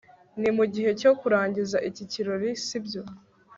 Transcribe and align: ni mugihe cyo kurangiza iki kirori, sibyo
ni 0.39 0.49
mugihe 0.57 0.91
cyo 1.01 1.11
kurangiza 1.19 1.77
iki 1.89 2.03
kirori, 2.11 2.49
sibyo 2.65 3.01